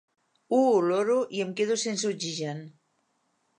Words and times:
Ho 0.57 0.61
oloro 0.77 1.17
i 1.41 1.45
em 1.45 1.53
quedo 1.61 1.79
sense 1.83 2.09
oxigen. 2.15 2.65